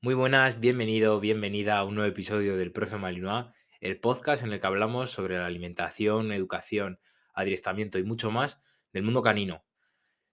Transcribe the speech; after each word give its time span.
Muy 0.00 0.14
buenas, 0.14 0.60
bienvenido, 0.60 1.18
bienvenida 1.18 1.76
a 1.76 1.82
un 1.82 1.96
nuevo 1.96 2.08
episodio 2.08 2.56
del 2.56 2.70
Profe 2.70 2.98
Malinois, 2.98 3.46
el 3.80 3.98
podcast 3.98 4.44
en 4.44 4.52
el 4.52 4.60
que 4.60 4.66
hablamos 4.68 5.10
sobre 5.10 5.36
la 5.36 5.46
alimentación, 5.46 6.30
educación, 6.30 7.00
adiestramiento 7.34 7.98
y 7.98 8.04
mucho 8.04 8.30
más 8.30 8.62
del 8.92 9.02
mundo 9.02 9.22
canino. 9.22 9.64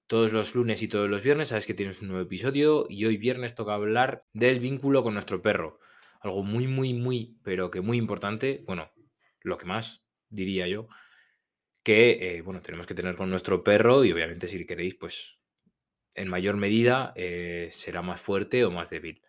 Todos 0.06 0.32
los 0.32 0.54
lunes 0.54 0.84
y 0.84 0.88
todos 0.88 1.10
los 1.10 1.24
viernes 1.24 1.48
sabes 1.48 1.66
que 1.66 1.74
tienes 1.74 2.00
un 2.04 2.10
nuevo 2.10 2.22
episodio 2.22 2.86
y 2.90 3.06
hoy 3.06 3.18
viernes 3.18 3.56
toca 3.56 3.74
hablar 3.74 4.28
del 4.34 4.60
vínculo 4.60 5.02
con 5.02 5.14
nuestro 5.14 5.42
perro. 5.42 5.80
Algo 6.22 6.44
muy, 6.44 6.68
muy, 6.68 6.94
muy, 6.94 7.40
pero 7.42 7.72
que 7.72 7.82
muy 7.82 7.98
importante, 7.98 8.64
bueno, 8.68 8.92
lo 9.42 9.58
que 9.58 9.66
más 9.66 10.06
diría 10.30 10.68
yo, 10.68 10.88
que, 11.82 12.38
eh, 12.38 12.42
bueno, 12.44 12.62
tenemos 12.62 12.86
que 12.86 12.94
tener 12.94 13.16
con 13.16 13.32
nuestro 13.32 13.64
perro 13.64 14.06
y 14.06 14.12
obviamente 14.12 14.48
si 14.48 14.64
queréis, 14.68 14.94
pues 14.94 15.40
en 16.14 16.28
mayor 16.28 16.56
medida 16.56 17.14
eh, 17.16 17.70
será 17.72 18.04
más 18.04 18.22
fuerte 18.22 18.64
o 18.64 18.70
más 18.70 18.92
débil. 18.92 19.24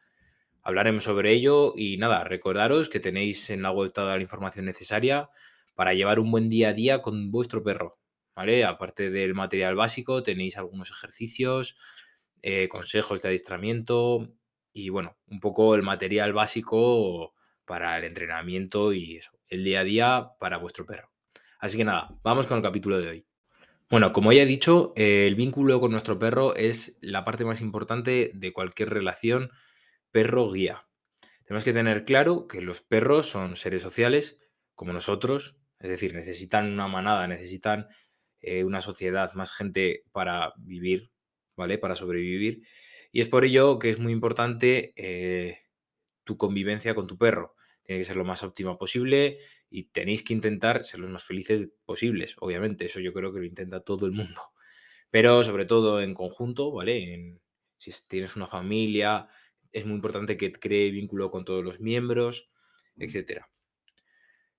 Hablaremos 0.67 1.05
sobre 1.05 1.33
ello 1.33 1.75
y 1.77 1.96
nada, 1.96 2.25
recordaros 2.25 2.88
que 2.88 2.98
tenéis 2.98 3.51
en 3.51 3.62
la 3.62 3.70
web 3.70 3.93
toda 3.93 4.16
la 4.16 4.20
información 4.20 4.65
necesaria 4.65 5.30
para 5.77 5.95
llevar 5.95 6.19
un 6.19 6.33
buen 6.33 6.48
día 6.48 6.70
a 6.70 6.73
día 6.73 7.02
con 7.02 7.30
vuestro 7.30 7.62
perro, 7.62 8.01
¿vale? 8.34 8.65
Aparte 8.65 9.11
del 9.11 9.33
material 9.33 9.77
básico, 9.77 10.25
tenéis 10.25 10.56
algunos 10.56 10.91
ejercicios, 10.91 11.77
eh, 12.42 12.66
consejos 12.66 13.23
de 13.23 13.29
adiestramiento 13.29 14.34
y 14.73 14.89
bueno, 14.89 15.16
un 15.29 15.39
poco 15.39 15.77
el 15.77 15.84
material 15.84 16.33
básico 16.33 17.33
para 17.64 17.97
el 17.97 18.03
entrenamiento 18.03 18.92
y 18.92 19.19
eso, 19.19 19.39
el 19.47 19.62
día 19.62 19.78
a 19.78 19.84
día 19.84 20.30
para 20.41 20.59
vuestro 20.59 20.84
perro. 20.84 21.12
Así 21.61 21.77
que 21.77 21.84
nada, 21.84 22.19
vamos 22.25 22.48
con 22.48 22.56
el 22.56 22.64
capítulo 22.64 23.01
de 23.01 23.09
hoy. 23.09 23.27
Bueno, 23.89 24.12
como 24.12 24.33
ya 24.33 24.42
he 24.42 24.47
dicho, 24.47 24.95
el 24.97 25.37
vínculo 25.37 25.78
con 25.78 25.92
nuestro 25.92 26.19
perro 26.19 26.56
es 26.56 26.98
la 27.03 27.25
parte 27.25 27.45
más 27.45 27.61
importante 27.61 28.33
de 28.34 28.53
cualquier 28.53 28.91
relación 28.91 29.53
perro 30.16 30.51
guía. 30.51 30.88
Tenemos 31.45 31.62
que 31.62 31.75
tener 31.75 32.06
claro 32.06 32.47
que 32.47 32.62
los 32.62 32.80
perros 32.80 33.27
son 33.27 33.55
seres 33.55 33.83
sociales 33.83 34.39
como 34.75 34.95
nosotros, 34.95 35.59
es 35.78 35.91
decir, 35.91 36.14
necesitan 36.14 36.72
una 36.72 36.89
manada, 36.89 37.28
necesitan 37.28 37.86
eh, 38.41 38.64
una 38.64 38.81
sociedad, 38.81 39.34
más 39.34 39.53
gente 39.53 40.05
para 40.12 40.55
vivir, 40.56 41.11
¿vale? 41.55 41.77
Para 41.77 41.97
sobrevivir. 41.97 42.62
Y 43.12 43.20
es 43.20 43.28
por 43.28 43.44
ello 43.44 43.78
que 43.78 43.91
es 43.91 43.98
muy 43.98 44.11
importante 44.11 44.94
eh, 44.97 45.59
tu 46.25 46.39
convivencia 46.39 46.94
con 46.94 47.06
tu 47.06 47.19
perro. 47.19 47.55
Tiene 47.83 48.00
que 48.00 48.06
ser 48.06 48.17
lo 48.17 48.25
más 48.25 48.42
óptima 48.42 48.78
posible 48.78 49.37
y 49.69 49.91
tenéis 49.91 50.22
que 50.22 50.33
intentar 50.33 50.87
ser 50.87 51.00
los 51.00 51.11
más 51.11 51.25
felices 51.25 51.69
posibles, 51.84 52.37
obviamente. 52.39 52.87
Eso 52.87 53.00
yo 53.00 53.12
creo 53.12 53.34
que 53.34 53.41
lo 53.41 53.44
intenta 53.44 53.81
todo 53.81 54.06
el 54.06 54.12
mundo. 54.12 54.41
Pero 55.11 55.42
sobre 55.42 55.67
todo 55.67 56.00
en 56.00 56.14
conjunto, 56.14 56.72
¿vale? 56.72 57.39
si 57.78 57.92
tienes 58.09 58.34
una 58.37 58.47
familia, 58.47 59.28
es 59.77 59.84
muy 59.84 59.96
importante 59.96 60.38
que 60.38 60.52
cree 60.52 60.91
vínculo 60.91 61.30
con 61.30 61.44
todos 61.44 61.62
los 61.62 61.80
miembros, 61.80 62.48
etc. 62.96 63.42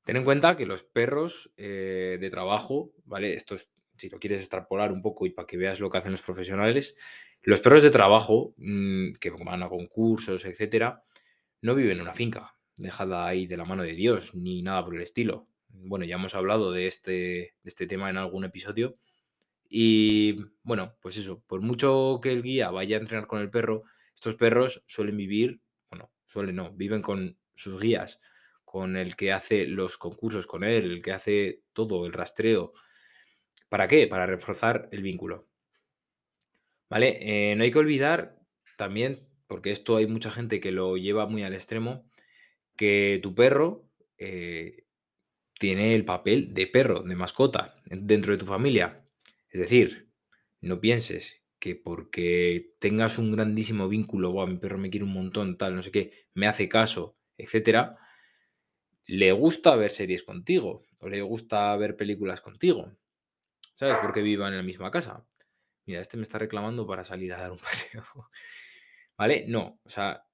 Ten 0.03 0.15
en 0.15 0.23
cuenta 0.23 0.55
que 0.55 0.67
los 0.67 0.83
perros 0.83 1.51
eh, 1.57 2.17
de 2.21 2.29
trabajo, 2.29 2.93
¿vale? 3.03 3.33
Esto 3.33 3.55
es, 3.55 3.67
si 3.97 4.09
lo 4.09 4.19
quieres 4.19 4.41
extrapolar 4.41 4.91
un 4.91 5.01
poco 5.01 5.25
y 5.25 5.31
para 5.31 5.47
que 5.47 5.57
veas 5.57 5.79
lo 5.79 5.89
que 5.89 5.97
hacen 5.97 6.11
los 6.11 6.21
profesionales, 6.21 6.95
los 7.41 7.61
perros 7.61 7.81
de 7.81 7.89
trabajo 7.89 8.53
mmm, 8.57 9.13
que 9.19 9.31
van 9.31 9.63
a 9.63 9.69
concursos, 9.69 10.45
etc., 10.45 10.97
no 11.61 11.73
viven 11.73 11.97
en 11.97 12.01
una 12.01 12.13
finca, 12.13 12.55
dejada 12.75 13.25
ahí 13.25 13.47
de 13.47 13.57
la 13.57 13.65
mano 13.65 13.81
de 13.81 13.93
Dios, 13.93 14.35
ni 14.35 14.61
nada 14.61 14.85
por 14.85 14.95
el 14.95 15.01
estilo. 15.01 15.47
Bueno, 15.69 16.05
ya 16.05 16.15
hemos 16.15 16.35
hablado 16.35 16.71
de 16.71 16.85
este, 16.85 17.11
de 17.11 17.55
este 17.63 17.87
tema 17.87 18.11
en 18.11 18.17
algún 18.17 18.45
episodio. 18.45 18.99
Y 19.67 20.37
bueno, 20.61 20.95
pues 21.01 21.17
eso, 21.17 21.43
por 21.47 21.61
mucho 21.61 22.19
que 22.21 22.31
el 22.31 22.43
guía 22.43 22.69
vaya 22.69 22.97
a 22.97 22.99
entrenar 22.99 23.25
con 23.25 23.41
el 23.41 23.49
perro, 23.49 23.83
estos 24.17 24.33
perros 24.33 24.83
suelen 24.87 25.15
vivir, 25.15 25.61
bueno, 25.91 26.11
suelen 26.25 26.55
no, 26.55 26.71
viven 26.71 27.03
con 27.03 27.37
sus 27.53 27.79
guías, 27.79 28.19
con 28.65 28.97
el 28.97 29.15
que 29.15 29.31
hace 29.31 29.67
los 29.67 29.99
concursos 29.99 30.47
con 30.47 30.63
él, 30.63 30.89
el 30.89 31.01
que 31.03 31.11
hace 31.11 31.61
todo, 31.71 32.07
el 32.07 32.13
rastreo. 32.13 32.71
¿Para 33.69 33.87
qué? 33.87 34.07
Para 34.07 34.25
reforzar 34.25 34.89
el 34.91 35.03
vínculo. 35.03 35.47
¿Vale? 36.89 37.19
Eh, 37.51 37.55
no 37.55 37.63
hay 37.63 37.69
que 37.69 37.77
olvidar 37.77 38.39
también, 38.75 39.19
porque 39.45 39.69
esto 39.69 39.97
hay 39.97 40.07
mucha 40.07 40.31
gente 40.31 40.59
que 40.59 40.71
lo 40.71 40.97
lleva 40.97 41.27
muy 41.27 41.43
al 41.43 41.53
extremo, 41.53 42.09
que 42.75 43.19
tu 43.21 43.35
perro 43.35 43.87
eh, 44.17 44.87
tiene 45.59 45.93
el 45.93 46.05
papel 46.05 46.55
de 46.55 46.65
perro, 46.65 47.03
de 47.03 47.15
mascota, 47.15 47.75
dentro 47.85 48.31
de 48.31 48.39
tu 48.39 48.47
familia. 48.47 49.05
Es 49.51 49.59
decir, 49.59 50.09
no 50.59 50.81
pienses 50.81 51.43
que 51.67 51.75
porque 51.75 52.75
tengas 52.79 53.17
un 53.17 53.33
grandísimo 53.33 53.89
vínculo, 53.89 54.31
wow, 54.31 54.47
mi 54.47 54.57
perro 54.57 54.77
me 54.77 54.89
quiere 54.89 55.03
un 55.03 55.11
montón, 55.11 55.57
tal, 55.57 55.75
no 55.75 55.81
sé 55.81 55.91
qué, 55.91 56.11
me 56.33 56.47
hace 56.47 56.69
caso, 56.69 57.17
etcétera, 57.37 57.97
le 59.05 59.33
gusta 59.33 59.75
ver 59.75 59.91
series 59.91 60.23
contigo 60.23 60.85
o 60.99 61.09
le 61.09 61.21
gusta 61.21 61.75
ver 61.75 61.97
películas 61.97 62.39
contigo. 62.39 62.95
¿Sabes? 63.73 63.97
Porque 64.01 64.21
vivan 64.21 64.53
en 64.53 64.57
la 64.57 64.63
misma 64.63 64.89
casa. 64.89 65.27
Mira, 65.85 65.99
este 65.99 66.17
me 66.17 66.23
está 66.23 66.39
reclamando 66.39 66.87
para 66.87 67.03
salir 67.03 67.33
a 67.33 67.37
dar 67.37 67.51
un 67.51 67.59
paseo. 67.69 68.03
¿Vale? 69.17 69.45
No, 69.47 69.79
o 69.83 69.89
sea, 69.89 70.25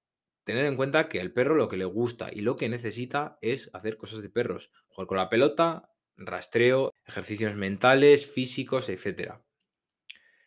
tener 0.43 0.65
en 0.65 0.75
cuenta 0.75 1.09
que 1.09 1.19
al 1.19 1.33
perro 1.33 1.55
lo 1.55 1.67
que 1.67 1.77
le 1.77 1.85
gusta 1.85 2.29
y 2.31 2.41
lo 2.41 2.55
que 2.55 2.69
necesita 2.69 3.37
es 3.41 3.71
hacer 3.73 3.97
cosas 3.97 4.21
de 4.21 4.29
perros. 4.29 4.71
Jugar 4.87 5.07
con 5.07 5.17
la 5.17 5.29
pelota, 5.29 5.89
rastreo, 6.15 6.91
ejercicios 7.05 7.55
mentales, 7.55 8.31
físicos, 8.31 8.87
etcétera. 8.89 9.43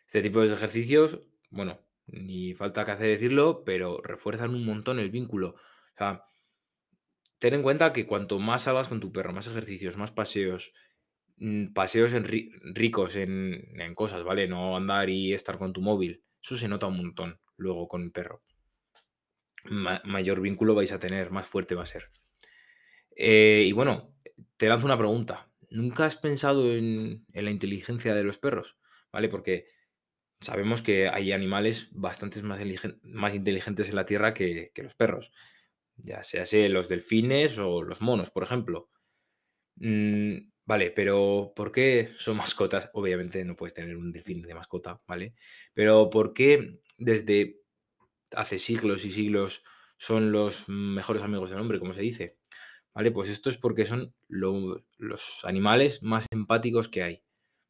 Este 0.06 0.22
tipo 0.22 0.41
de 0.41 0.53
ejercicios, 0.53 1.21
bueno, 1.50 1.81
ni 2.06 2.55
falta 2.55 2.84
que 2.84 2.93
hace 2.93 3.06
decirlo, 3.06 3.65
pero 3.65 4.00
refuerzan 4.03 4.55
un 4.55 4.65
montón 4.65 4.99
el 4.99 5.11
vínculo. 5.11 5.50
O 5.50 5.97
sea, 5.97 6.25
ten 7.39 7.55
en 7.55 7.62
cuenta 7.62 7.93
que 7.93 8.06
cuanto 8.06 8.39
más 8.39 8.62
salgas 8.62 8.89
con 8.89 9.00
tu 9.00 9.12
perro, 9.12 9.33
más 9.33 9.49
ejercicios, 9.49 9.97
más 9.97 10.12
paseos, 10.12 10.72
mm, 11.39 11.72
paseos 11.72 12.12
ricos 12.75 13.17
en, 13.17 13.81
en, 13.81 13.94
cosas, 13.94 14.22
¿vale? 14.22 14.47
No 14.49 14.77
andar 14.77 15.11
y 15.11 15.33
estar 15.33 15.59
con 15.59 15.72
tu 15.72 15.83
móvil. 15.83 16.23
Eso 16.41 16.56
se 16.56 16.69
nota 16.69 16.87
un 16.87 16.99
montón 16.99 17.41
luego 17.56 17.88
con 17.88 18.03
el 18.03 18.12
perro. 18.12 18.43
mayor 20.05 20.41
vínculo 20.41 20.75
vais 20.75 20.93
a 20.93 21.00
tener, 21.00 21.31
más 21.31 21.49
fuerte 21.49 21.75
va 21.75 21.83
a 21.83 21.87
ser. 21.87 22.11
Eh, 23.17 23.65
y 23.67 23.73
bueno, 23.73 24.15
te 24.56 24.69
lanzo 24.69 24.87
una 24.87 24.99
pregunta. 24.99 25.50
¿Nunca 25.71 26.06
has 26.06 26.17
pensado 26.17 26.73
en, 26.73 27.27
en 27.33 27.44
la 27.44 27.50
inteligencia 27.50 28.15
de 28.15 28.23
los 28.23 28.38
perros? 28.38 28.78
¿Vale? 29.12 29.28
Porque 29.28 29.67
sabemos 30.41 30.82
que 30.82 31.08
hay 31.08 31.32
animales 31.32 31.88
bastante 31.92 32.42
más, 32.42 32.60
inteligentes 33.34 33.88
en 33.88 33.97
la 33.97 34.04
Tierra 34.04 34.34
que, 34.34 34.72
los 34.76 34.94
perros, 34.94 35.32
ya 35.97 36.22
sea 36.22 36.44
los 36.69 36.88
delfines 36.88 37.58
o 37.58 37.82
los 37.82 38.00
monos, 38.00 38.30
por 38.30 38.42
ejemplo. 38.42 38.91
Mm, 39.76 40.50
vale, 40.64 40.91
pero 40.91 41.52
¿por 41.54 41.72
qué 41.72 42.10
son 42.14 42.36
mascotas? 42.36 42.91
Obviamente 42.94 43.44
no 43.44 43.56
puedes 43.56 43.75
tener 43.75 43.96
un 43.96 44.12
delfín 44.12 44.42
de 44.42 44.54
mascota, 44.54 45.00
¿vale? 45.06 45.34
Pero 45.75 46.10
¿por 46.10 46.32
qué 46.32 46.80
desde 46.98 47.60
hace 48.32 48.58
siglos 48.58 49.04
y 49.04 49.10
siglos 49.10 49.62
son 49.98 50.32
los 50.32 50.69
mejores 50.69 51.22
amigos 51.22 51.50
del 51.50 51.60
hombre, 51.60 51.78
como 51.78 51.92
se 51.92 52.02
dice? 52.02 52.38
¿Vale? 52.94 53.10
Pues 53.10 53.28
esto 53.28 53.50
es 53.50 53.58
porque 53.58 53.84
son 53.84 54.14
los 54.28 55.44
animales 55.44 56.02
más 56.02 56.26
empáticos 56.30 56.88
que 56.88 57.02
hay. 57.02 57.25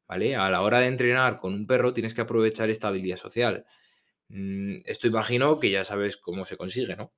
¿Vale? 0.09 0.37
A 0.37 0.51
la 0.51 0.63
hora 0.63 0.81
de 0.81 0.87
entrenar 0.89 1.39
con 1.39 1.55
un 1.55 1.67
perro 1.67 1.95
tienes 1.95 2.15
que 2.15 2.21
aprovechar 2.21 2.71
esta 2.71 2.89
habilidad 2.89 3.17
social. 3.17 3.67
Mm, 4.29 4.77
esto 4.87 5.07
imagino 5.07 5.59
que 5.59 5.71
ya 5.71 5.85
sabes 5.85 6.17
cómo 6.17 6.45
se 6.45 6.57
consigue, 6.57 6.97
¿no? 6.97 7.13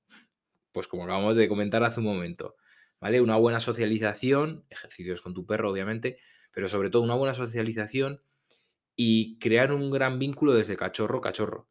Pues 0.72 0.87
como 0.87 1.04
acabamos 1.04 1.37
de 1.37 1.49
comentar 1.49 1.82
hace 1.84 2.00
un 2.00 2.06
momento, 2.06 2.56
¿vale? 3.00 3.21
Una 3.21 3.37
buena 3.37 3.60
socialización, 3.60 4.65
ejercicios 4.71 5.22
con 5.22 5.34
tu 5.34 5.47
perro, 5.47 5.71
obviamente, 5.71 6.19
pero 6.53 6.69
sobre 6.69 6.91
todo 6.91 7.03
una 7.03 7.15
buena 7.15 7.34
socialización 7.34 8.22
y 8.97 9.38
crear 9.38 9.72
un 9.72 9.91
gran 9.91 10.19
vínculo 10.19 10.55
desde 10.55 10.76
cachorro 10.76 11.20
cachorro. 11.20 11.69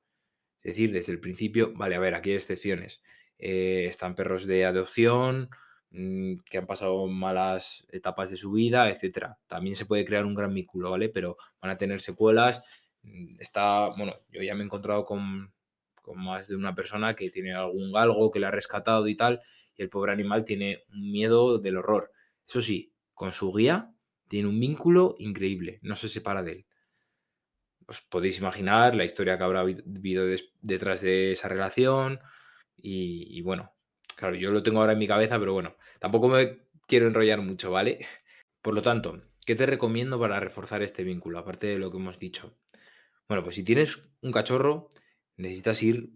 Es 0.58 0.74
decir, 0.74 0.92
desde 0.92 1.12
el 1.14 1.20
principio, 1.20 1.74
vale, 1.76 1.96
a 1.96 2.00
ver, 2.00 2.16
aquí 2.16 2.32
hay 2.32 2.36
excepciones. 2.38 3.02
Eh, 3.38 3.86
están 3.86 4.16
perros 4.16 4.46
de 4.48 4.66
adopción, 4.66 5.50
que 5.90 6.58
han 6.58 6.68
pasado 6.68 7.08
malas 7.08 7.86
etapas 7.92 8.30
de 8.30 8.36
su 8.36 8.52
vida, 8.52 8.90
etcétera. 8.90 9.40
También 9.48 9.76
se 9.76 9.86
puede 9.86 10.06
crear 10.06 10.26
un 10.26 10.36
gran 10.36 10.54
vínculo, 10.54 10.92
¿vale? 10.92 11.10
Pero 11.10 11.38
van 11.62 11.72
a 11.72 11.78
tener 11.78 12.02
secuelas. 12.02 12.62
Mm, 13.04 13.40
está, 13.40 13.90
bueno, 13.98 14.14
yo 14.30 14.42
ya 14.42 14.56
me 14.56 14.62
he 14.62 14.66
encontrado 14.66 15.06
con, 15.06 15.54
con 16.02 16.24
más 16.24 16.48
de 16.48 16.56
una 16.56 16.76
persona 16.76 17.16
que 17.16 17.30
tiene 17.30 17.54
algún 17.54 17.92
galgo 17.92 18.32
que 18.32 18.40
le 18.40 18.48
ha 18.48 18.52
rescatado 18.52 19.08
y 19.08 19.16
tal, 19.16 19.42
y 19.76 19.84
el 19.84 19.90
pobre 19.90 20.12
animal 20.12 20.46
tiene 20.46 20.84
un 20.90 21.12
miedo 21.12 21.60
del 21.60 21.78
horror. 21.78 22.12
Eso 22.48 22.62
sí, 22.62 22.94
con 23.14 23.34
su 23.34 23.54
guía 23.54 23.94
tiene 24.28 24.50
un 24.50 24.60
vínculo 24.60 25.16
increíble, 25.20 25.80
no 25.82 25.96
se 25.96 26.10
separa 26.10 26.44
de 26.44 26.52
él. 26.52 26.66
Os 27.88 28.02
podéis 28.02 28.38
imaginar 28.40 28.96
la 28.96 29.06
historia 29.06 29.38
que 29.38 29.44
habrá 29.46 29.62
habido 29.62 30.26
detrás 30.62 31.02
de 31.02 31.32
esa 31.32 31.48
relación 31.48 32.20
y 32.76 33.42
bueno, 33.42 33.77
Claro, 34.18 34.36
yo 34.36 34.52
lo 34.52 34.64
tengo 34.64 34.80
ahora 34.80 34.94
en 34.94 35.00
mi 35.00 35.08
cabeza, 35.08 35.40
pero 35.40 35.54
bueno, 35.54 35.76
tampoco 36.00 36.28
me 36.28 36.58
quiero 36.88 37.08
enrollar 37.08 37.40
mucho, 37.42 37.72
¿vale? 37.72 38.00
Por 38.64 38.74
lo 38.74 38.82
tanto, 38.82 39.22
¿qué 39.46 39.56
te 39.56 39.66
recomiendo 39.66 40.20
para 40.20 40.40
reforzar 40.40 40.82
este 40.82 41.04
vínculo, 41.04 41.38
aparte 41.40 41.68
de 41.68 41.78
lo 41.80 41.92
que 41.92 41.98
hemos 41.98 42.18
dicho? 42.20 42.58
Bueno, 43.28 43.44
pues 43.44 43.56
si 43.56 43.64
tienes 43.64 44.10
un 44.22 44.32
cachorro, 44.32 44.90
necesitas 45.38 45.84
ir 45.84 46.14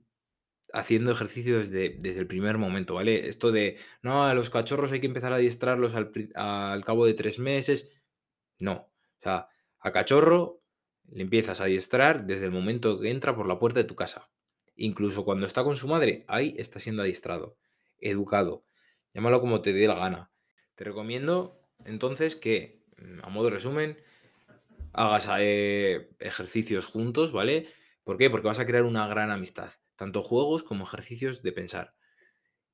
haciendo 0.73 1.11
ejercicio 1.11 1.59
desde, 1.59 1.97
desde 1.99 2.21
el 2.21 2.27
primer 2.27 2.57
momento, 2.57 2.95
¿vale? 2.95 3.27
Esto 3.27 3.51
de, 3.51 3.77
no, 4.01 4.25
a 4.25 4.33
los 4.33 4.49
cachorros 4.49 4.91
hay 4.91 5.01
que 5.01 5.07
empezar 5.07 5.33
a 5.33 5.37
adiestrarlos 5.37 5.95
al, 5.95 6.11
al 6.35 6.83
cabo 6.85 7.05
de 7.05 7.13
tres 7.13 7.39
meses. 7.39 7.93
No, 8.59 8.73
o 8.73 9.23
sea, 9.23 9.49
a 9.79 9.91
cachorro 9.91 10.63
le 11.11 11.23
empiezas 11.23 11.61
a 11.61 11.65
adiestrar 11.65 12.25
desde 12.25 12.45
el 12.45 12.51
momento 12.51 12.99
que 12.99 13.11
entra 13.11 13.35
por 13.35 13.47
la 13.47 13.59
puerta 13.59 13.81
de 13.81 13.85
tu 13.87 13.95
casa. 13.95 14.31
Incluso 14.75 15.25
cuando 15.25 15.45
está 15.45 15.63
con 15.63 15.75
su 15.75 15.87
madre, 15.87 16.25
ahí 16.27 16.55
está 16.57 16.79
siendo 16.79 17.03
adiestrado, 17.03 17.57
educado. 18.01 18.65
Llámalo 19.13 19.41
como 19.41 19.61
te 19.61 19.73
dé 19.73 19.87
la 19.87 19.95
gana. 19.95 20.31
Te 20.75 20.83
recomiendo 20.83 21.61
entonces 21.85 22.35
que, 22.35 22.83
mm, 22.97 23.19
a 23.23 23.29
modo 23.29 23.45
de 23.45 23.51
resumen, 23.51 23.97
hagas 24.93 25.27
eh, 25.39 26.09
ejercicios 26.19 26.85
juntos, 26.85 27.31
¿vale? 27.31 27.67
¿Por 28.03 28.17
qué? 28.17 28.29
Porque 28.29 28.47
vas 28.47 28.59
a 28.59 28.65
crear 28.65 28.83
una 28.83 29.07
gran 29.07 29.31
amistad, 29.31 29.71
tanto 29.95 30.21
juegos 30.21 30.63
como 30.63 30.83
ejercicios 30.83 31.43
de 31.43 31.51
pensar. 31.51 31.95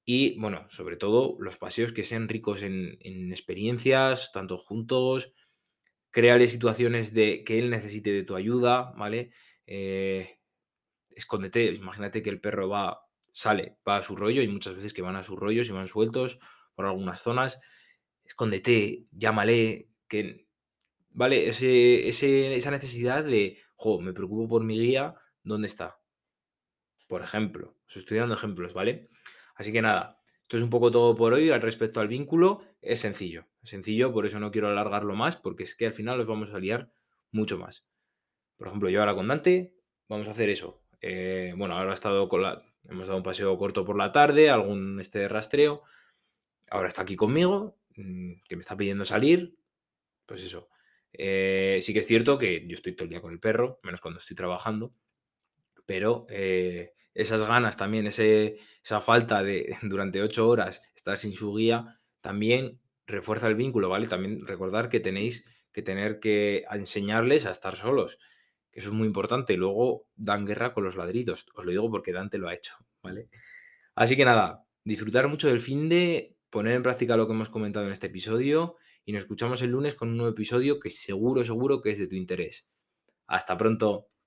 Y 0.05 0.39
bueno, 0.39 0.65
sobre 0.69 0.95
todo 0.95 1.35
los 1.39 1.57
paseos 1.57 1.91
que 1.91 2.03
sean 2.03 2.29
ricos 2.29 2.63
en, 2.63 2.97
experiencias, 3.31 4.31
tanto 4.31 4.57
juntos, 4.57 5.33
créale 6.11 6.47
situaciones 6.47 7.13
de 7.13 7.43
que 7.43 7.59
él 7.59 7.69
necesite 7.69 8.11
de 8.11 8.23
tu 8.23 8.35
ayuda, 8.35 8.93
¿vale? 8.97 9.31
Eh, 9.65 10.39
escóndete, 11.11 11.73
imagínate 11.73 12.23
que 12.23 12.29
el 12.29 12.39
perro 12.39 12.69
va, 12.69 13.06
sale, 13.37 13.77
va 13.87 13.97
a 13.97 14.01
su 14.01 14.15
rollo, 14.15 14.41
y 14.41 14.47
muchas 14.47 14.73
veces 14.73 14.93
que 14.93 15.03
van 15.03 15.15
a 15.15 15.21
sus 15.21 15.37
rollos 15.37 15.69
y 15.69 15.71
van 15.71 15.87
sueltos 15.87 16.39
por 16.73 16.87
algunas 16.87 17.21
zonas, 17.21 17.59
escóndete, 18.25 19.05
llámale, 19.11 19.89
que 20.07 20.47
¿vale? 21.11 21.47
Ese, 21.47 22.07
esa 22.07 22.71
necesidad 22.71 23.23
de, 23.23 23.59
jo, 23.75 24.01
me 24.01 24.13
preocupo 24.13 24.47
por 24.47 24.63
mi 24.63 24.79
guía, 24.79 25.13
¿dónde 25.43 25.67
está? 25.67 25.99
Por 27.07 27.21
ejemplo, 27.21 27.77
os 27.87 27.97
estoy 27.97 28.17
dando 28.17 28.33
ejemplos, 28.33 28.73
¿vale? 28.73 29.07
Así 29.53 29.71
que 29.71 29.83
nada, 29.83 30.19
esto 30.41 30.57
es 30.57 30.63
un 30.63 30.71
poco 30.71 30.89
todo 30.89 31.15
por 31.15 31.33
hoy. 31.33 31.51
Al 31.51 31.61
respecto 31.61 31.99
al 31.99 32.07
vínculo, 32.07 32.63
es 32.81 33.01
sencillo. 33.01 33.45
Sencillo, 33.61 34.11
por 34.11 34.25
eso 34.25 34.39
no 34.39 34.51
quiero 34.51 34.69
alargarlo 34.69 35.15
más, 35.15 35.37
porque 35.37 35.63
es 35.63 35.75
que 35.75 35.85
al 35.85 35.93
final 35.93 36.19
os 36.19 36.25
vamos 36.25 36.53
a 36.53 36.59
liar 36.59 36.91
mucho 37.31 37.59
más. 37.59 37.85
Por 38.57 38.67
ejemplo, 38.67 38.89
yo 38.89 38.99
ahora 38.99 39.13
con 39.13 39.27
Dante 39.27 39.75
vamos 40.07 40.27
a 40.27 40.31
hacer 40.31 40.49
eso. 40.49 40.81
Eh, 41.01 41.53
bueno, 41.55 41.77
ahora 41.77 41.91
ha 41.91 41.93
estado 41.93 42.27
con 42.27 42.41
la, 42.41 42.63
hemos 42.89 43.07
dado 43.07 43.17
un 43.17 43.23
paseo 43.23 43.57
corto 43.57 43.85
por 43.85 43.97
la 43.97 44.11
tarde, 44.11 44.49
algún 44.49 44.99
este 44.99 45.27
rastreo. 45.27 45.83
Ahora 46.69 46.87
está 46.87 47.03
aquí 47.03 47.15
conmigo, 47.15 47.77
mm, 47.95 48.41
que 48.47 48.55
me 48.55 48.61
está 48.61 48.75
pidiendo 48.77 49.05
salir. 49.05 49.57
Pues 50.25 50.43
eso, 50.43 50.69
eh, 51.13 51.79
sí 51.81 51.93
que 51.93 51.99
es 51.99 52.07
cierto 52.07 52.37
que 52.37 52.65
yo 52.67 52.75
estoy 52.75 52.95
todo 52.95 53.05
el 53.05 53.09
día 53.09 53.21
con 53.21 53.33
el 53.33 53.39
perro, 53.39 53.79
menos 53.83 54.01
cuando 54.01 54.19
estoy 54.19 54.35
trabajando, 54.35 54.93
pero 55.85 56.27
eh, 56.29 56.93
esas 57.13 57.47
ganas 57.47 57.77
también, 57.77 58.07
esa 58.07 59.01
falta 59.01 59.43
de 59.43 59.75
durante 59.83 60.21
ocho 60.21 60.47
horas 60.47 60.81
estar 60.95 61.17
sin 61.17 61.31
su 61.31 61.55
guía, 61.55 61.99
también 62.21 62.79
refuerza 63.07 63.47
el 63.47 63.55
vínculo, 63.55 63.89
¿vale? 63.89 64.07
También 64.07 64.45
recordar 64.45 64.89
que 64.89 64.99
tenéis 64.99 65.45
que 65.71 65.81
tener 65.81 66.19
que 66.19 66.65
enseñarles 66.71 67.45
a 67.45 67.51
estar 67.51 67.75
solos, 67.75 68.19
eso 68.77 68.89
es 68.89 68.93
muy 68.93 69.07
importante. 69.07 69.57
Luego 69.57 70.05
dan 70.15 70.45
guerra 70.45 70.71
con 70.71 70.83
los 70.83 70.95
ladridos, 70.95 71.47
os 71.55 71.65
lo 71.65 71.71
digo 71.71 71.89
porque 71.89 72.13
Dante 72.13 72.37
lo 72.37 72.47
ha 72.47 72.53
hecho, 72.53 72.75
¿vale? 73.01 73.27
Así 73.95 74.15
que 74.15 74.23
nada, 74.23 74.67
disfrutar 74.83 75.27
mucho 75.27 75.47
del 75.47 75.59
fin 75.59 75.89
de, 75.89 76.37
poner 76.51 76.75
en 76.75 76.83
práctica 76.83 77.17
lo 77.17 77.25
que 77.25 77.33
hemos 77.33 77.49
comentado 77.49 77.87
en 77.87 77.91
este 77.91 78.05
episodio 78.05 78.75
y 79.03 79.13
nos 79.13 79.23
escuchamos 79.23 79.63
el 79.63 79.71
lunes 79.71 79.95
con 79.95 80.09
un 80.09 80.17
nuevo 80.17 80.31
episodio 80.31 80.79
que 80.79 80.91
seguro, 80.91 81.43
seguro 81.43 81.81
que 81.81 81.89
es 81.89 81.97
de 81.97 82.07
tu 82.07 82.15
interés. 82.15 82.67
Hasta 83.25 83.57
pronto. 83.57 84.09